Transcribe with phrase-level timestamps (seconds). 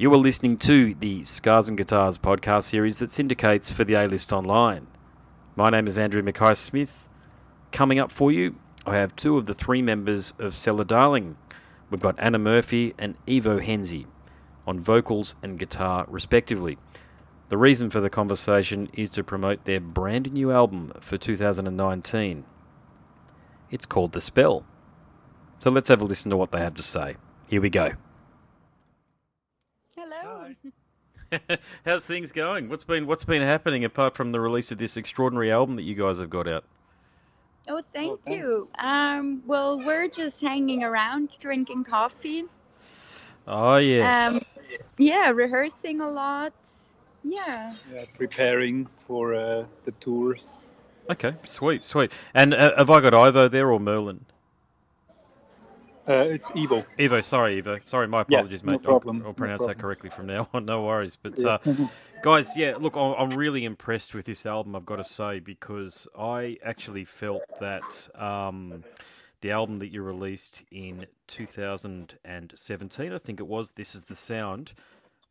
[0.00, 4.06] You are listening to the Scars and Guitars podcast series that syndicates for the A
[4.06, 4.86] List Online.
[5.56, 7.06] My name is Andrew Mackay Smith.
[7.70, 8.56] Coming up for you,
[8.86, 11.36] I have two of the three members of Cellar Darling.
[11.90, 14.06] We've got Anna Murphy and Ivo Henzi
[14.66, 16.78] on vocals and guitar, respectively.
[17.50, 22.44] The reason for the conversation is to promote their brand new album for 2019.
[23.70, 24.64] It's called The Spell.
[25.58, 27.16] So let's have a listen to what they have to say.
[27.48, 27.96] Here we go.
[31.86, 32.68] How's things going?
[32.68, 35.94] What's been what's been happening apart from the release of this extraordinary album that you
[35.94, 36.64] guys have got out?
[37.68, 38.68] Oh, thank oh, you.
[38.78, 42.44] Um, well, we're just hanging around, drinking coffee.
[43.46, 44.34] Oh yes.
[44.34, 44.40] Um,
[44.98, 46.52] yeah, rehearsing a lot.
[47.22, 47.74] Yeah.
[47.92, 50.54] Yeah, preparing for uh, the tours.
[51.10, 52.12] Okay, sweet, sweet.
[52.34, 54.26] And uh, have I got Ivo there or Merlin?
[56.08, 56.84] Uh, it's Ivo.
[56.98, 57.80] Evo, sorry, Evo.
[57.88, 58.82] Sorry, my apologies, yeah, mate.
[58.82, 59.20] No problem.
[59.22, 60.64] I'll, I'll pronounce no that correctly from now on.
[60.70, 61.16] No worries.
[61.20, 61.58] But uh,
[62.22, 64.74] guys, yeah, look, I'm really impressed with this album.
[64.74, 68.84] I've got to say because I actually felt that um,
[69.40, 74.72] the album that you released in 2017, I think it was, "This Is the Sound."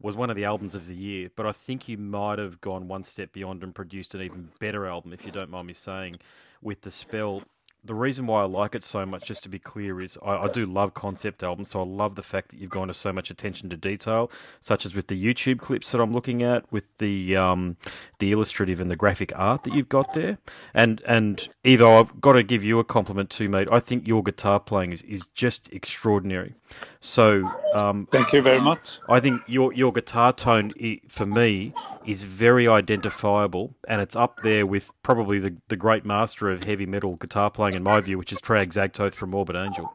[0.02, 2.88] Was one of the albums of the year, but I think you might have gone
[2.88, 6.16] one step beyond and produced an even better album, if you don't mind me saying,
[6.62, 7.44] with the spell
[7.84, 10.48] the reason why I like it so much, just to be clear, is I, I,
[10.48, 11.70] do love concept albums.
[11.70, 14.86] So I love the fact that you've gone to so much attention to detail, such
[14.86, 17.78] as with the YouTube clips that I'm looking at, with the um,
[18.20, 20.40] the illustrative and the graphic art that you've got there.
[20.74, 23.70] And and Ivo, I've got to give you a compliment too, mate.
[23.72, 26.56] I think your guitar playing is, is just extraordinary.
[27.00, 29.00] So um, thank you very much.
[29.08, 30.74] I think your your guitar tone
[31.08, 31.74] for me
[32.06, 36.86] is very identifiable, and it's up there with probably the the great master of heavy
[36.86, 39.94] metal guitar playing in my view, which is Trey Azagthoth from Morbid Angel.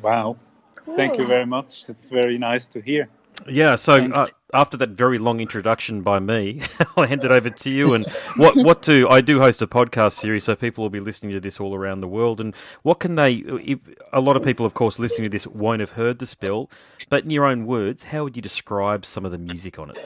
[0.00, 0.36] Wow.
[0.74, 0.96] Cool.
[0.96, 1.84] Thank you very much.
[1.84, 3.08] That's very nice to hear.
[3.48, 6.60] Yeah, so uh, after that very long introduction by me,
[6.96, 7.94] I'll hand it over to you.
[7.94, 11.32] And what what do I do host a podcast series, so people will be listening
[11.32, 12.40] to this all around the world.
[12.40, 13.36] And what can they?
[13.36, 13.80] If,
[14.12, 16.70] a lot of people, of course, listening to this won't have heard the spell,
[17.08, 19.98] but in your own words, how would you describe some of the music on it?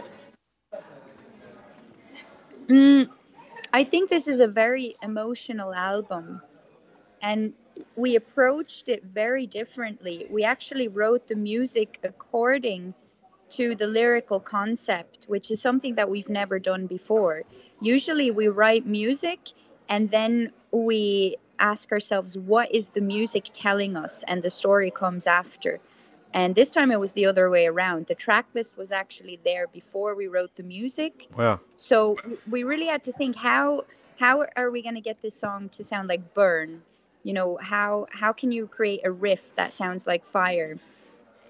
[2.69, 3.09] Mm,
[3.73, 6.43] I think this is a very emotional album,
[7.23, 7.55] and
[7.97, 10.27] we approached it very differently.
[10.31, 12.95] We actually wrote the music according
[13.51, 17.43] to the lyrical concept, which is something that we've never done before.
[17.81, 19.41] Usually, we write music
[19.89, 24.25] and then we ask ourselves, what is the music telling us?
[24.29, 25.81] And the story comes after.
[26.37, 28.09] And this time it was the other way around.
[28.09, 31.29] The track list was actually there before we wrote the music.
[31.35, 31.61] Wow.
[31.79, 32.19] So
[32.51, 33.87] we really had to think how
[34.19, 36.83] how are we going to get this song to sound like burn?
[37.23, 40.79] You know, how how can you create a riff that sounds like fire?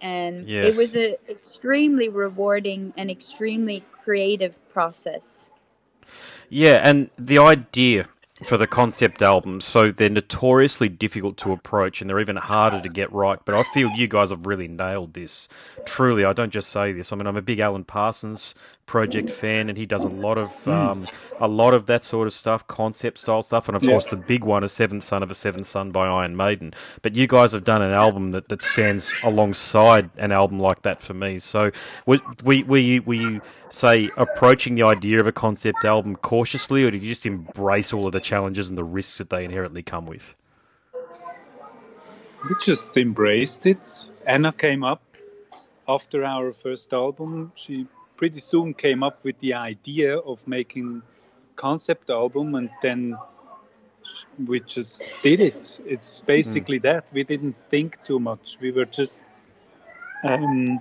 [0.00, 0.66] And yes.
[0.66, 5.50] it was an extremely rewarding and extremely creative process.
[6.48, 8.06] Yeah, and the idea
[8.44, 12.88] for the concept albums, so they're notoriously difficult to approach and they're even harder to
[12.88, 13.38] get right.
[13.44, 15.48] But I feel you guys have really nailed this.
[15.86, 17.12] Truly, I don't just say this.
[17.12, 18.54] I mean, I'm a big Alan Parsons
[18.86, 20.70] project fan, and he does a lot of hmm.
[20.70, 21.08] um,
[21.41, 23.91] a lot of that sort of stuff, concept style stuff, and of yeah.
[23.91, 26.72] course the big one is Seventh Son of a Seventh Son by Iron Maiden.
[27.02, 31.02] But you guys have done an album that, that stands alongside an album like that
[31.02, 31.38] for me.
[31.38, 31.70] So
[32.06, 36.96] we we we we say approaching the idea of a concept album cautiously, or do
[36.96, 40.34] you just embrace all of the challenges and the risks that they inherently come with?
[42.48, 44.06] We just embraced it.
[44.25, 45.02] Anna came up
[45.88, 47.52] after our first album.
[47.56, 47.86] She
[48.16, 51.03] pretty soon came up with the idea of making
[51.54, 53.16] concept album and then
[54.47, 56.82] we just did it it's basically mm.
[56.82, 59.25] that we didn't think too much we were just
[60.28, 60.81] um,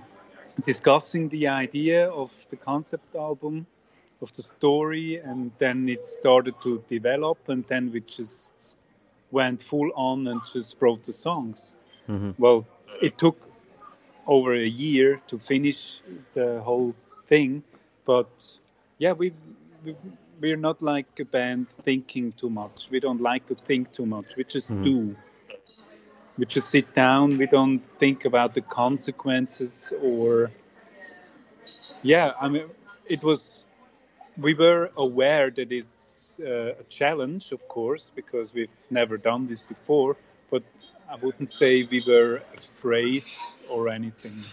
[0.62, 3.66] discussing the idea of the concept album
[4.22, 8.74] of the story and then it started to develop and then we just
[9.30, 11.76] went full on and just wrote the songs
[12.08, 12.30] mm-hmm.
[12.38, 12.64] well
[13.02, 13.36] it took
[14.26, 16.00] over a year to finish
[16.32, 16.94] the whole
[17.28, 17.62] thing.
[18.04, 18.56] But
[18.98, 19.32] yeah, we,
[19.84, 19.96] we
[20.40, 22.88] we're not like a band thinking too much.
[22.90, 24.36] We don't like to think too much.
[24.36, 24.84] We just mm.
[24.84, 25.16] do.
[26.38, 27.38] We just sit down.
[27.38, 30.50] We don't think about the consequences or.
[32.02, 32.64] Yeah, I mean,
[33.06, 33.64] it was.
[34.36, 39.62] We were aware that it's uh, a challenge, of course, because we've never done this
[39.62, 40.16] before.
[40.50, 40.62] But
[41.08, 43.24] I wouldn't say we were afraid
[43.70, 44.44] or anything.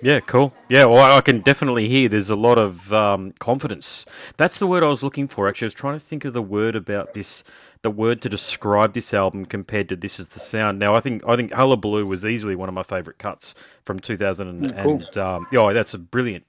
[0.00, 0.52] Yeah, cool.
[0.68, 4.04] Yeah, well, I can definitely hear there's a lot of um, confidence.
[4.36, 5.48] That's the word I was looking for.
[5.48, 7.42] Actually, I was trying to think of the word about this,
[7.80, 11.26] the word to describe this album compared to "This Is the Sound." Now, I think
[11.26, 13.54] I think Hullabaloo was easily one of my favourite cuts
[13.86, 14.92] from 2000, and, Mm, cool.
[14.96, 16.44] and um, yeah, that's a brilliant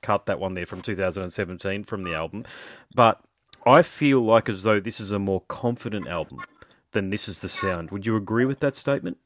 [0.00, 0.24] cut.
[0.24, 2.42] That one there from 2017 from the album,
[2.94, 3.20] but
[3.66, 6.38] I feel like as though this is a more confident album
[6.92, 9.18] than "This Is the Sound." Would you agree with that statement?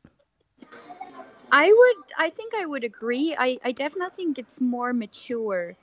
[1.50, 2.04] I would.
[2.18, 3.34] I think I would agree.
[3.38, 5.76] I, I definitely think it's more mature.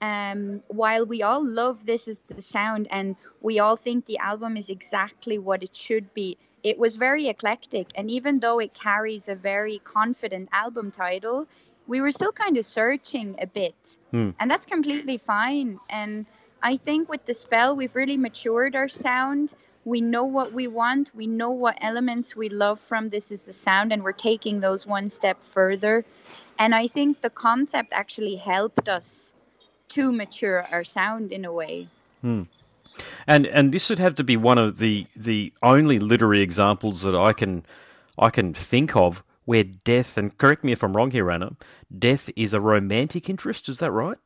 [0.00, 4.56] Um, while we all love this is the sound, and we all think the album
[4.56, 7.88] is exactly what it should be, it was very eclectic.
[7.94, 11.46] And even though it carries a very confident album title,
[11.86, 14.30] we were still kind of searching a bit, Hmm.
[14.38, 15.80] and that's completely fine.
[15.88, 16.26] And
[16.62, 19.54] I think with the spell, we've really matured our sound.
[19.86, 21.14] We know what we want.
[21.14, 24.84] We know what elements we love from This Is the Sound, and we're taking those
[24.84, 26.04] one step further.
[26.58, 29.32] And I think the concept actually helped us
[29.90, 31.88] to mature our sound in a way.
[32.20, 32.42] Hmm.
[33.28, 37.14] And and this would have to be one of the the only literary examples that
[37.14, 37.64] I can
[38.18, 41.52] I can think of where death and correct me if I'm wrong here, Anna.
[41.96, 43.68] Death is a romantic interest.
[43.68, 44.18] Is that right?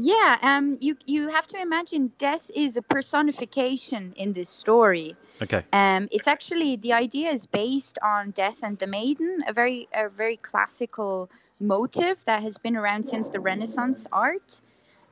[0.00, 5.16] Yeah, um, you you have to imagine death is a personification in this story.
[5.42, 5.64] Okay.
[5.72, 10.08] Um, it's actually the idea is based on Death and the Maiden, a very a
[10.08, 11.28] very classical
[11.58, 14.60] motive that has been around since the Renaissance art.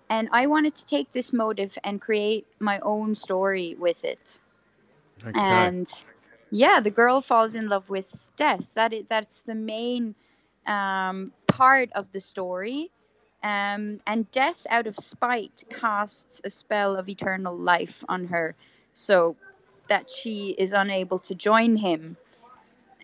[0.08, 4.38] And I wanted to take this motive and create my own story with it.
[5.26, 5.32] Okay.
[5.34, 5.92] And
[6.52, 8.68] yeah, the girl falls in love with death.
[8.74, 10.14] That is, that's the main
[10.66, 12.90] um, part of the story.
[13.46, 18.56] Um, and death, out of spite, casts a spell of eternal life on her,
[18.92, 19.36] so
[19.88, 22.16] that she is unable to join him.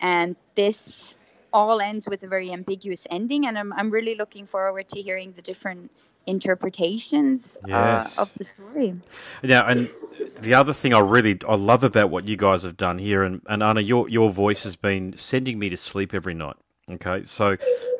[0.00, 1.14] And this
[1.52, 3.46] all ends with a very ambiguous ending.
[3.46, 5.92] And I'm I'm really looking forward to hearing the different
[6.26, 8.18] interpretations Yes.
[8.18, 8.94] uh, of the story.
[9.44, 9.90] Yeah, and
[10.40, 13.42] the other thing I really I love about what you guys have done here, and,
[13.46, 16.56] and Anna, your your voice has been sending me to sleep every night.
[16.90, 17.56] Okay, so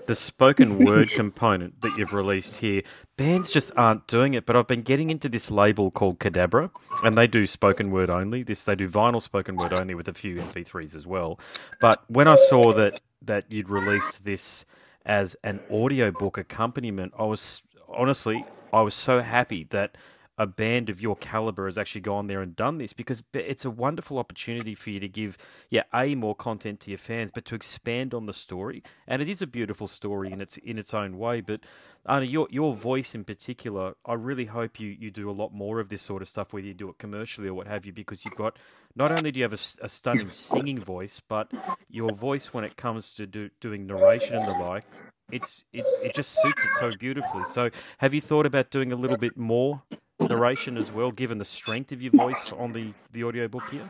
[0.07, 2.83] the spoken word component that you've released here,
[3.17, 4.45] bands just aren't doing it.
[4.45, 6.71] But I've been getting into this label called Cadabra,
[7.05, 8.43] and they do spoken word only.
[8.43, 11.39] This they do vinyl spoken word only with a few MP3s as well.
[11.81, 14.65] But when I saw that that you'd released this
[15.07, 19.97] as an audiobook accompaniment, I was honestly I was so happy that
[20.39, 23.71] a band of your caliber has actually gone there and done this because it's a
[23.71, 25.37] wonderful opportunity for you to give,
[25.69, 28.83] yeah, a more content to your fans, but to expand on the story.
[29.07, 31.43] And it is a beautiful story in its in its own way.
[31.43, 31.61] But
[32.09, 35.81] Anna, your your voice in particular, I really hope you you do a lot more
[35.81, 38.25] of this sort of stuff, whether you do it commercially or what have you, because
[38.25, 38.59] you've got
[38.97, 41.51] not only do you have a stunning singing voice, but
[41.91, 44.85] your voice when it comes to do, doing narration and the like.
[45.31, 47.45] It's it, it just suits it so beautifully.
[47.45, 49.83] So, have you thought about doing a little bit more
[50.29, 53.89] narration as well, given the strength of your voice on the, the audiobook here?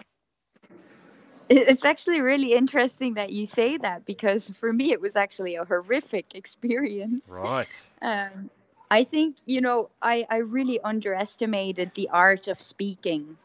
[1.49, 5.64] It's actually really interesting that you say that because for me it was actually a
[5.64, 7.29] horrific experience.
[7.29, 7.90] Right.
[8.00, 8.49] Um,
[8.90, 13.37] I think, you know, I, I really underestimated the art of speaking.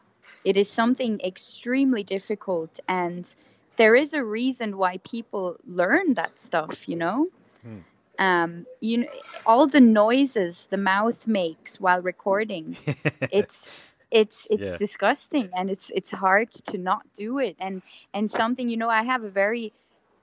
[0.44, 3.28] It is something extremely difficult, and
[3.76, 7.28] there is a reason why people learn that stuff, you know?
[7.62, 7.78] Hmm.
[8.18, 9.06] Um, you know,
[9.46, 12.76] all the noises the mouth makes while recording,
[13.30, 13.70] it's
[14.10, 14.78] it's it's Yeah.
[14.78, 17.82] disgusting and it's it's hard to not do it and
[18.14, 19.72] and something you know i have a very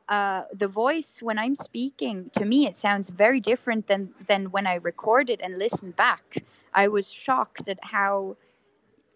[0.10, 4.66] uh the voice when i'm speaking to me it sounds very different than than when
[4.68, 6.44] i record it and listen back
[6.74, 8.36] i was shocked at how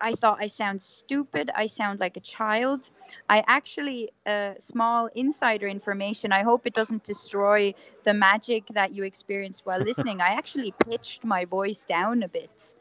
[0.01, 2.89] i thought i sound stupid i sound like a child
[3.29, 7.73] i actually uh, small insider information i hope it doesn't destroy
[8.05, 12.73] the magic that you experienced while listening i actually pitched my voice down a bit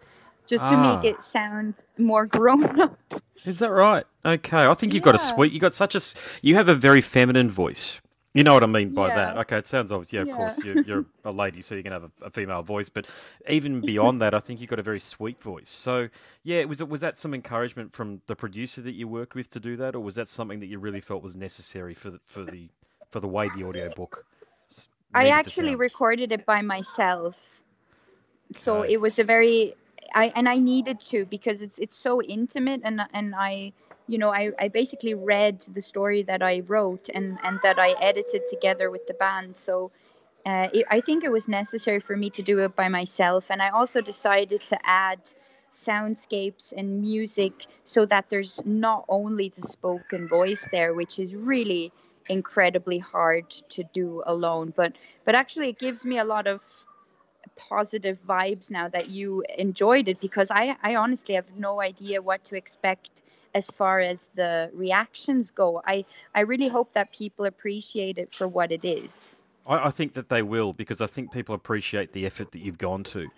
[0.47, 0.97] just to Ah.
[1.03, 2.99] make it sound more grown up.
[3.45, 4.05] Is that right?
[4.25, 4.65] Okay.
[4.67, 5.53] I think you've got a sweet.
[5.53, 6.01] You got such a.
[6.43, 8.01] You have a very feminine voice.
[8.35, 9.37] You know what I mean by that.
[9.39, 9.59] Okay.
[9.59, 10.13] It sounds obvious.
[10.13, 10.23] Yeah.
[10.23, 10.37] Of Yeah.
[10.37, 12.89] course, you're, you're a lady, so you can have a, a female voice.
[12.89, 13.07] But
[13.49, 15.71] even beyond that, I think you've got a very sweet voice.
[15.71, 16.09] So
[16.45, 19.61] yeah, was it was that some encouragement from the producer that you worked with to
[19.61, 22.45] do that, or was that something that you really felt was necessary for the, for
[22.45, 22.71] the
[23.11, 24.25] for the way the audiobook?
[25.15, 27.37] I actually recorded it by myself.
[28.57, 28.93] So Okay.
[28.93, 29.75] it was a very
[30.15, 33.73] I and I needed to because it's it's so intimate and and I
[34.09, 37.93] you know I, I basically read the story that I wrote and and that I
[38.01, 39.91] edited together with the band so
[40.47, 43.63] uh, it, I think it was necessary for me to do it by myself and
[43.63, 45.21] I also decided to add
[45.71, 51.93] soundscapes and music so that there's not only the spoken voice there which is really
[52.29, 54.73] incredibly hard to do alone.
[54.77, 54.93] But
[55.25, 56.63] but actually, it gives me a lot of
[57.57, 62.45] positive vibes now that you enjoyed it because I I honestly have no idea what
[62.47, 63.23] to expect
[63.55, 65.83] as far as the reactions go.
[65.87, 69.39] I I really hope that people appreciate it for what it is.
[69.69, 73.05] I, think that they will because I think people appreciate the effort that you've gone
[73.05, 73.29] to.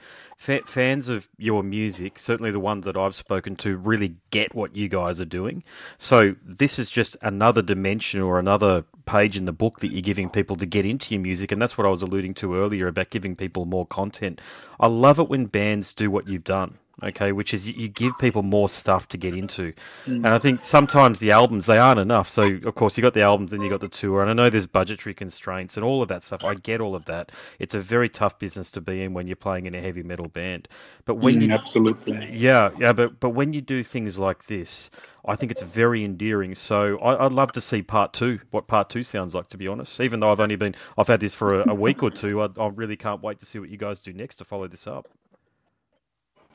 [0.49, 4.77] F- fans of your music, certainly the ones that I've spoken to, really get what
[4.77, 5.65] you guys are doing.
[5.99, 10.31] So this is just another dimension or another page in the book that you're giving
[10.31, 13.11] people to get into your music, and that's what I was alluding to earlier about
[13.11, 14.41] giving people more content.
[14.79, 18.43] I love it when bands do what you've done okay, which is you give people
[18.43, 19.73] more stuff to get into.
[20.07, 20.25] Mm.
[20.25, 22.29] And I think sometimes the albums, they aren't enough.
[22.29, 24.21] So, of course, you got the albums, then you got the tour.
[24.21, 26.45] And I know there's budgetary constraints and all of that stuff.
[26.45, 27.33] I get all of that.
[27.59, 30.29] It's a very tough business to be in when you're playing in a heavy metal
[30.29, 30.69] band.
[31.05, 31.53] But when mm, you.
[31.53, 32.31] Absolutely.
[32.33, 34.91] Yeah, yeah, but, but when you do things like this,
[35.27, 36.55] I think it's very endearing.
[36.55, 39.69] So I, would love to see part two, what part two sounds like, to be
[39.69, 40.01] honest.
[40.01, 42.49] Even though I've only been, I've had this for a, a week or two, I,
[42.59, 45.09] I really can't wait to see what you guys do next to follow this up.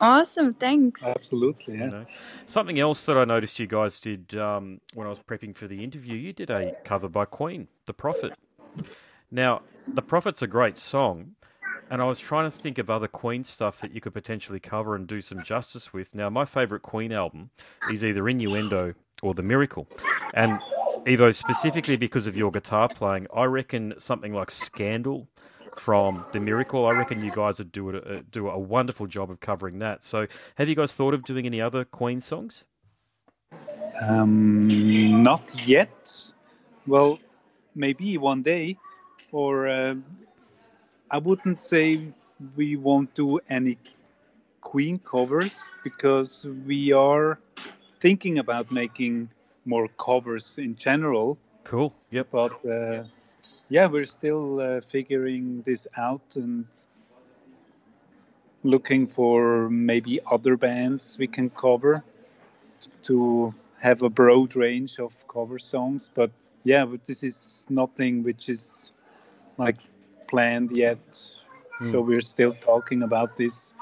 [0.02, 1.02] Awesome, thanks.
[1.04, 1.86] Absolutely, yeah.
[1.86, 2.06] You know.
[2.46, 5.84] Something else that I noticed you guys did um, when I was prepping for the
[5.84, 8.34] interview, you did a cover by Queen, The Prophet.
[9.32, 11.36] Now, The Prophet's a great song,
[11.90, 14.96] and I was trying to think of other Queen stuff that you could potentially cover
[14.96, 16.14] and do some justice with.
[16.14, 17.52] Now, my favourite Queen album
[17.92, 19.88] is either Innuendo or The Miracle.
[20.34, 20.60] And
[21.08, 25.28] Ivo, specifically because of your guitar playing, I reckon something like Scandal
[25.78, 29.40] from The Miracle, I reckon you guys would do a, do a wonderful job of
[29.40, 30.04] covering that.
[30.04, 32.64] So, have you guys thought of doing any other Queen songs?
[34.02, 36.32] Um, not yet.
[36.88, 37.20] Well,
[37.76, 38.78] maybe one day,
[39.32, 39.96] or uh,
[41.12, 42.08] I wouldn't say
[42.56, 43.78] we won't do any
[44.62, 47.40] Queen covers because we are
[48.02, 49.30] thinking about making
[49.65, 51.38] more covers in general.
[51.63, 51.93] Cool.
[52.12, 52.27] Yep.
[52.31, 53.03] But uh,
[53.69, 56.65] yeah, we're still uh, figuring this out and
[58.63, 62.03] looking for maybe other bands we can cover
[63.03, 66.10] to have a broad range of cover songs.
[66.13, 66.31] But
[66.63, 68.91] yeah, but this is nothing which is
[69.57, 69.77] like
[70.27, 71.07] planned yet.
[71.79, 71.91] Mm.
[71.91, 73.74] So we're still talking about this.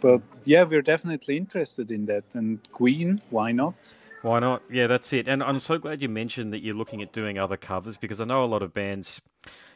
[0.00, 2.24] But yeah, we're definitely interested in that.
[2.34, 3.94] And Queen, why not?
[4.22, 4.62] Why not?
[4.70, 5.26] Yeah, that's it.
[5.26, 8.24] And I'm so glad you mentioned that you're looking at doing other covers because I
[8.24, 9.20] know a lot of bands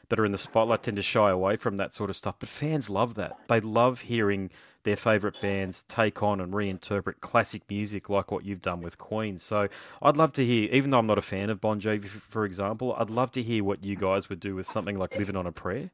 [0.08, 2.48] that are in the spotlight tend to shy away from that sort of stuff, but
[2.48, 3.36] fans love that.
[3.48, 4.50] They love hearing
[4.84, 9.36] their favourite bands take on and reinterpret classic music like what you've done with Queen.
[9.36, 9.68] So
[10.00, 12.94] I'd love to hear, even though I'm not a fan of Bon Jovi, for example,
[12.96, 15.52] I'd love to hear what you guys would do with something like Living on a
[15.52, 15.90] Prayer.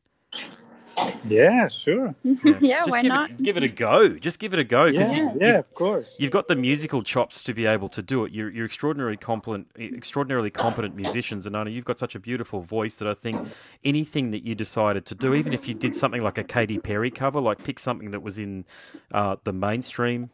[1.29, 2.14] Yeah, sure.
[2.45, 3.31] Yeah, yeah why give not?
[3.31, 4.09] It, give it a go.
[4.09, 4.87] Just give it a go.
[4.87, 6.07] Yeah, you, yeah, of course.
[6.19, 8.33] You've got the musical chops to be able to do it.
[8.33, 12.97] You're, you're extraordinarily competent, extraordinarily competent musicians, and Anna, you've got such a beautiful voice
[12.97, 13.49] that I think
[13.85, 17.11] anything that you decided to do, even if you did something like a Katy Perry
[17.11, 18.64] cover, like pick something that was in
[19.12, 20.31] uh, the mainstream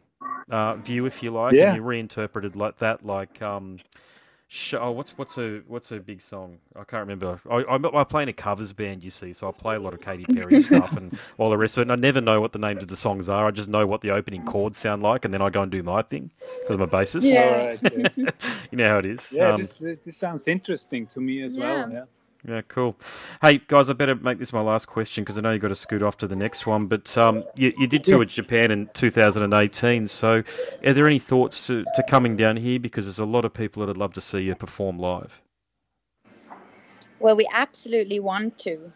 [0.49, 1.69] uh, view, if you like, yeah.
[1.69, 3.41] and you reinterpreted like that, like.
[3.41, 3.77] Um,
[4.73, 6.57] oh, what's what's a what's a big song?
[6.75, 7.39] I can't remember.
[7.49, 9.93] I, I, I play in a covers band, you see, so I play a lot
[9.93, 11.83] of Katy Perry stuff and all the rest of it.
[11.83, 13.47] And I never know what the names of the songs are.
[13.47, 15.83] I just know what the opening chords sound like, and then I go and do
[15.83, 17.23] my thing because I'm a bassist.
[17.23, 17.67] Yeah.
[17.67, 17.79] Right,
[18.15, 18.29] yeah.
[18.71, 19.21] you know how it is.
[19.31, 21.63] Yeah, um, this, this sounds interesting to me as yeah.
[21.63, 21.91] well.
[21.91, 22.03] Yeah.
[22.47, 22.95] Yeah, cool.
[23.41, 25.75] Hey, guys, I better make this my last question because I know you've got to
[25.75, 26.87] scoot off to the next one.
[26.87, 30.07] But um, you, you, did tour Japan in 2018.
[30.07, 30.43] So,
[30.85, 32.79] are there any thoughts to, to coming down here?
[32.79, 35.41] Because there's a lot of people that would love to see you perform live.
[37.19, 38.93] Well, we absolutely want to.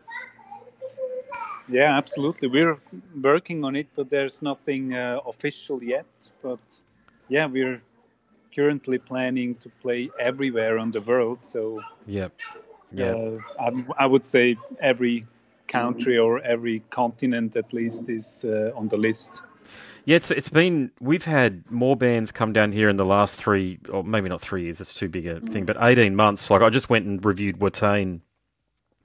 [1.68, 2.48] Yeah, absolutely.
[2.48, 2.78] We're
[3.22, 6.06] working on it, but there's nothing uh, official yet.
[6.42, 6.60] But
[7.28, 7.82] yeah, we're
[8.56, 11.44] currently planning to play everywhere on the world.
[11.44, 12.30] So, yeah
[12.94, 13.12] yeah.
[13.12, 15.26] Uh, I, I, would say every
[15.68, 19.42] country or every continent at least is uh, on the list.
[20.06, 23.80] Yeah, it's it's been we've had more bands come down here in the last three,
[23.90, 24.82] or maybe not three years.
[24.82, 26.50] It's too big a thing, but eighteen months.
[26.50, 28.20] Like I just went and reviewed Watain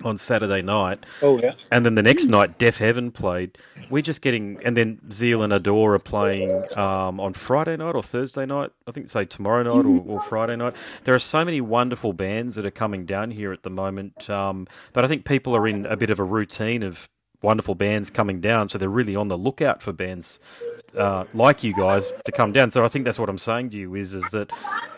[0.05, 1.05] on Saturday night.
[1.23, 1.55] Oh yeah.
[1.71, 3.59] And then the next night, Deafheaven played.
[3.91, 8.03] We're just getting, and then Zeal and Ardor are playing um, on Friday night or
[8.03, 8.71] Thursday night.
[8.87, 10.75] I think say tomorrow night or, or, Friday night.
[11.05, 14.29] There are so many wonderful bands that are coming down here at the moment.
[14.31, 17.09] Um, but I think people are in a bit of a routine of
[17.43, 20.39] wonderful bands coming down, so they're really on the lookout for bands
[20.97, 22.71] uh, like you guys to come down.
[22.71, 24.51] So I think that's what I'm saying to you is is that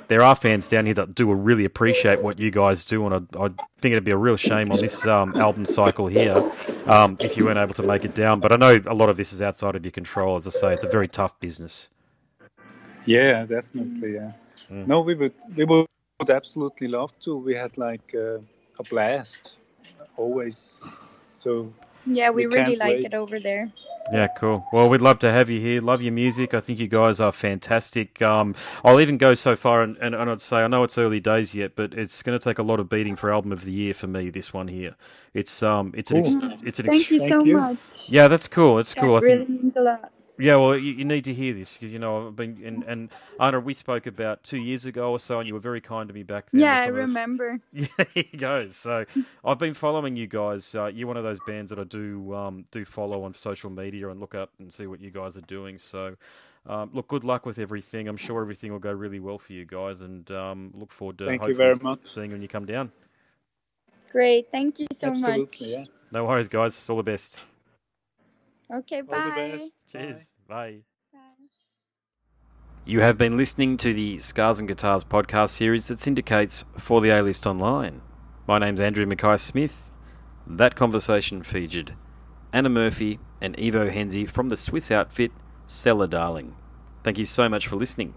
[0.09, 3.45] there are fans down here that do really appreciate what you guys do, and I,
[3.45, 3.49] I
[3.81, 6.45] think it'd be a real shame on this um, album cycle here
[6.87, 8.41] um, if you weren't able to make it down.
[8.41, 10.37] But I know a lot of this is outside of your control.
[10.37, 11.89] As I say, it's a very tough business.
[13.07, 14.15] Yeah, definitely.
[14.15, 14.33] Yeah.
[14.71, 14.87] Mm.
[14.87, 15.87] No, we would we would
[16.29, 17.37] absolutely love to.
[17.37, 18.39] We had like uh,
[18.79, 19.57] a blast,
[20.17, 20.81] always.
[21.31, 21.73] So
[22.07, 23.05] Yeah, we, We really like wait.
[23.05, 23.71] it over there.
[24.13, 24.67] Yeah, cool.
[24.73, 25.81] Well, we'd love to have you here.
[25.81, 26.55] Love your music.
[26.55, 28.21] I think you guys are fantastic.
[28.23, 28.55] Um,
[28.85, 31.55] I'll even go so far and, and, and I'd say I know it's early days
[31.55, 33.95] yet, but it's going to take a lot of beating for album of the year
[33.95, 34.31] for me.
[34.31, 34.97] This one here,
[35.35, 36.31] it's um, it's an ex-
[36.65, 37.57] it's an Thank ex- you Thank so you.
[37.59, 37.79] much.
[38.09, 38.77] yeah, that's cool.
[38.77, 39.17] That's That cool.
[39.17, 40.11] I really think means a lot.
[40.41, 40.57] Yeah.
[40.57, 43.61] Well, you, you need to hear this because you know I've been and and Anna,
[43.61, 46.23] we spoke about two years ago or so, and you were very kind to me
[46.23, 46.63] back then.
[46.63, 47.61] Yeah, I some of remember.
[47.73, 48.71] Yeah, there you go.
[48.71, 49.05] So
[49.45, 50.75] I've been following you guys.
[50.75, 54.09] Uh, you're one of those bands that I do um, do follow on social media
[54.09, 55.79] and look up and see what you guys are doing.
[55.79, 56.17] So
[56.67, 58.09] um, look, good luck with everything.
[58.09, 61.27] I'm sure everything will go really well for you guys, and um, look forward to
[61.27, 62.01] Thank you very much.
[62.05, 62.93] seeing when you come down.
[64.13, 64.49] Great.
[64.51, 65.61] Thank you so much.
[65.61, 65.85] Yeah.
[66.11, 66.89] No worries, guys.
[66.91, 67.41] All the best.
[68.73, 69.25] Okay, All bye.
[69.51, 69.75] the best.
[69.91, 70.17] Cheers.
[70.49, 70.79] Bye.
[71.13, 71.19] Bye.
[72.87, 77.11] You have been listening to the Scars and Guitars podcast series that syndicates for the
[77.11, 78.01] A List Online.
[78.47, 79.91] My name's Andrew Mackay Smith.
[80.47, 81.95] That conversation featured
[82.53, 85.31] Anna Murphy and Evo Henzi from the Swiss outfit
[85.67, 86.57] Cellar Darling.
[87.05, 88.15] Thank you so much for listening.